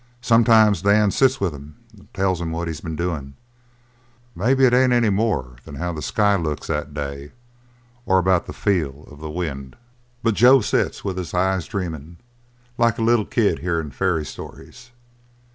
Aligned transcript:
Sometimes 0.21 0.81
Dan 0.81 1.11
sits 1.11 1.39
with 1.39 1.53
him 1.53 1.75
and 1.95 2.11
tells 2.11 2.41
him 2.41 2.51
what 2.51 2.67
he's 2.67 2.81
been 2.81 2.95
doin' 2.95 3.35
maybe 4.33 4.65
it 4.65 4.73
ain't 4.73 4.93
any 4.93 5.11
more 5.11 5.57
than 5.63 5.75
how 5.75 5.93
the 5.93 6.01
sky 6.01 6.35
looks 6.35 6.65
that 6.65 6.91
day, 6.95 7.33
or 8.07 8.17
about 8.17 8.47
the 8.47 8.51
feel 8.51 9.07
of 9.11 9.19
the 9.19 9.29
wind 9.29 9.75
but 10.23 10.33
Joe 10.33 10.59
sits 10.59 11.05
with 11.05 11.17
his 11.19 11.35
eyes 11.35 11.67
dreamin', 11.67 12.17
like 12.79 12.97
a 12.97 13.03
little 13.03 13.25
kid 13.27 13.59
hearin' 13.59 13.91
fairy 13.91 14.25
stories. 14.25 14.89